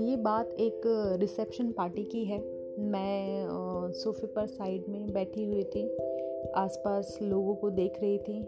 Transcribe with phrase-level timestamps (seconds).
[0.00, 0.82] ये बात एक
[1.20, 2.38] रिसेप्शन पार्टी की है।
[2.78, 3.46] मैं
[3.92, 5.96] सोफे पर साइड में बैठी हुई थी,
[6.56, 8.40] आसपास लोगों को देख रही थी।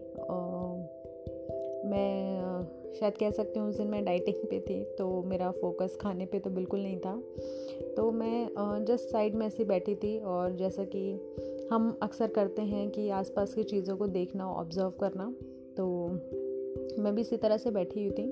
[1.90, 6.26] मैं शायद कह सकती हूँ उस दिन मैं डाइटिंग पे थी तो मेरा फोकस खाने
[6.26, 7.22] पे तो बिल्कुल नहीं था।
[7.96, 11.20] तो मैं जस्ट साइड में ऐसी बैठी थी और जैसा कि
[11.72, 15.34] हम अक्सर करते हैं कि आसपास की चीज़ों को देखना, ऑब्ज़र्व करना।
[16.98, 18.26] मैं भी इसी तरह से बैठी हुई थी।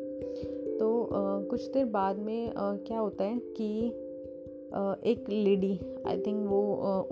[0.79, 1.09] तो
[1.51, 3.93] कुछ देर बाद में क्या होता है कि
[5.05, 6.61] एक लेडी, आई थिंक वो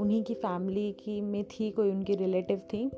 [0.01, 2.91] उन्हीं की फैमिली की में थी, कोई उनकी रिलेटिव थी।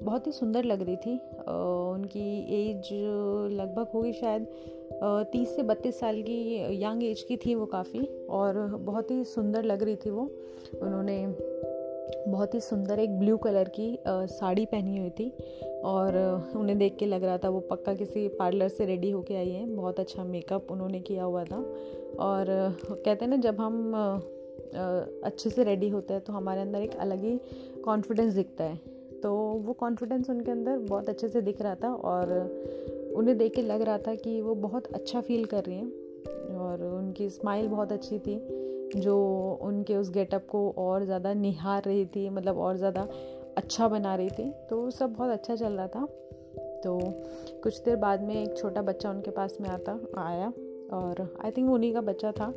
[0.00, 1.14] बहुत ही सुंदर लग रही थी।
[1.48, 2.26] उनकी
[2.58, 2.88] एज
[3.52, 4.46] लगभग होगी शायद
[5.32, 9.64] तीस से बत्तीस साल की, यंग एज की थी वो काफ़ी, और बहुत ही सुंदर
[9.64, 10.30] लग रही थी वो।
[10.82, 11.26] उन्होंने
[12.28, 15.32] बहुत ही सुंदर एक ब्लू कलर की साड़ी पहनी हुई थी।
[15.84, 16.16] और
[16.56, 19.74] उन्हें देख के लग रहा था, वो पक्का किसी पार्लर से रेडी होके आई हैं।
[19.76, 21.58] बहुत अच्छा मेकअप उन्होंने किया हुआ था।
[22.20, 23.92] और कहते हैं ना, जब हम
[25.24, 27.38] अच्छे से रेडी होते हैं तो हमारे अंदर एक अलग ही
[27.84, 28.76] कॉन्फिडेंस दिखता है।
[29.22, 32.32] तो वो कॉन्फिडेंस उनके अंदर बहुत अच्छे से दिख रहा था और
[33.16, 36.82] उन्हें देख के लग रहा था कि वो बहुत अच्छा फील कर रही हैं। और
[36.84, 38.38] उनकी स्माइल बहुत अच्छी थी,
[38.96, 39.16] जो
[39.62, 43.06] उनके उस गेटअप को और ज़्यादा निहार रही थी मतलब और ज़्यादा
[43.56, 46.06] अच्छा बना रही थी तो सब बहुत अच्छा चल रहा था।
[46.84, 47.00] तो
[47.62, 50.52] कुछ देर बाद में एक छोटा बच्चा उनके पास में आता, आया
[50.92, 52.54] और आई थिंक उन्हीं का बच्चा था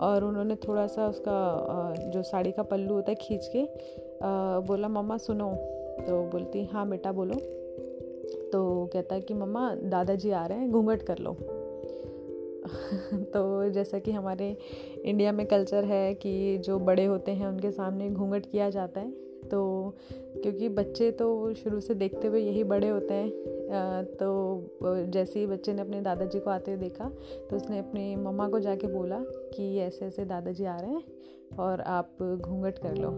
[0.00, 3.68] और उन्होंने थोड़ा सा उसका जो साड़ी का पल्लू होता है खींच के
[4.66, 5.54] बोला, मम्मा, सुनो।
[6.00, 7.34] तो बोलती हाँ बेटा, बोलो।
[8.50, 11.36] तो कहता है कि, मम्मा, दादाजी आ रहे हैं, घूंघट कर लो।
[13.24, 14.56] तो जैसा कि हमारे
[15.04, 19.31] इंडिया में कल्चर है कि जो बड़े होते हैं, उनके सामने घूंघट किया जाता है।
[19.52, 19.94] तो
[20.42, 23.30] क्योंकि बच्चे तो शुरू से देखते हुए यही बड़े होते हैं
[24.04, 24.28] तो
[25.06, 27.10] जैसे ही बच्चे ने अपने दादाजी को आते हुए देखा
[27.50, 29.18] तो उसने अपनी मम्मा को जाके बोला
[29.54, 31.02] कि ऐसे ऐसे दादाजी आ रहे हैं
[31.58, 33.10] और आप घूंघट कर लो।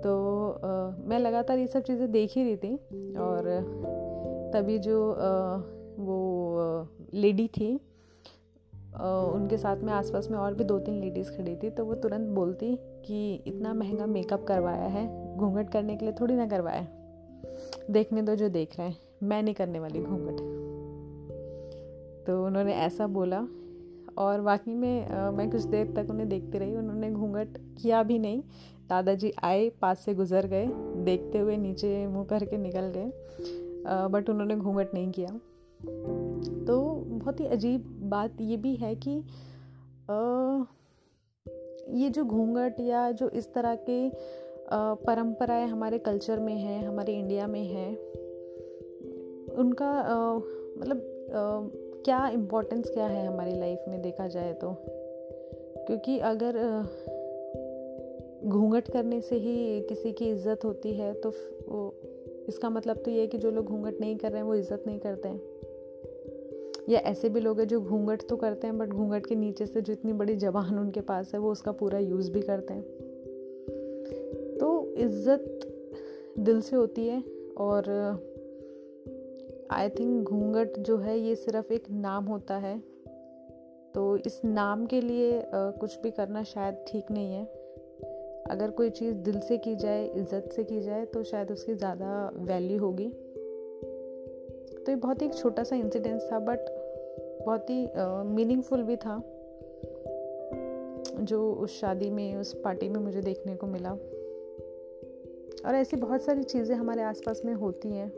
[0.00, 2.74] तो आ, मैं लगातार ये सब चीज़ें देख ही रही थी
[3.16, 3.42] और
[4.54, 5.56] तभी जो आ,
[5.98, 7.80] वो लेडी थी
[8.94, 12.28] उनके साथ में आसपास में और भी दो तीन लेडीज़ खड़ी थी तो वो तुरंत
[12.28, 12.74] बोलती
[13.04, 16.86] कि इतना महँगा मेकअप करवाया है घूंघट करने के लिए थोड़ी ना करवाया।
[17.90, 20.40] देखने दो जो देख रहे हैं मैं नहीं करने वाली घूंघट।
[22.26, 23.46] तो उन्होंने ऐसा बोला
[24.18, 28.18] और वाकई में आ, मैं कुछ देर तक उन्हें देखती रही उन्होंने घूंघट किया भी
[28.18, 28.42] नहीं।
[28.88, 30.66] दादाजी आए पास से गुजर गए
[31.04, 35.38] देखते हुए नीचे मुँह करके निकल गए बट उन्होंने घूंघट नहीं किया।
[36.66, 39.18] तो बहुत ही अजीब बात ये भी है कि
[40.10, 40.64] आ,
[41.94, 44.10] ये जो घूंघट या जो इस तरह के
[45.06, 47.96] परंपराएँ हमारे कल्चर में हैं हमारे इंडिया में हैं
[49.54, 50.04] उनका
[50.78, 51.02] मतलब
[52.04, 54.76] क्या इम्पोर्टेंस क्या है हमारी लाइफ में देखा जाए तो?
[55.86, 56.82] क्योंकि अगर
[58.44, 61.32] घूंघट करने से ही किसी की इज़्ज़त होती है तो
[62.48, 64.84] इसका मतलब तो ये है कि जो लोग घूंघट नहीं कर रहे हैं वो इज़्ज़त
[64.86, 65.40] नहीं करते हैं।
[66.88, 69.80] या ऐसे भी लोग हैं जो घूंघट तो करते हैं बट घूंघट के नीचे से
[69.80, 72.82] जो इतनी बड़ी जबान उनके पास है, वो उसका पूरा यूज़ भी करते हैं।
[74.58, 75.66] तो इज़्ज़त
[76.38, 77.22] दिल से होती है
[77.58, 77.88] और
[79.72, 82.78] आई थिंक घूंघट जो है ये सिर्फ़ एक नाम होता है।
[83.94, 87.44] तो इस नाम के लिए कुछ भी करना शायद ठीक नहीं है।
[88.50, 92.30] अगर कोई चीज़ दिल से की जाए, इज़्ज़त से की जाए तो शायद उसकी ज़्यादा
[92.36, 93.12] वैल्यू होगी।
[94.86, 96.58] तो ये बहुत ही एक छोटा सा इंसिडेंस था बट
[97.40, 97.86] बहुत ही
[98.26, 99.16] मीनिंगफुल भी था,
[101.20, 103.92] जो उस शादी में, उस पार्टी में मुझे देखने को मिला।
[105.60, 108.10] और ऐसी बहुत सारी चीज़ें हमारे आसपास में होती हैं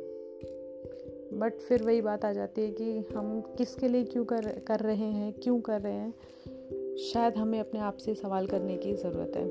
[1.35, 4.97] बट फिर वही बात आ जाती है कि हम किसके लिए क्यों कर कर रहे
[4.97, 9.45] हैं, क्यों कर रहे हैं। शायद हमें अपने आप से सवाल करने की ज़रूरत है।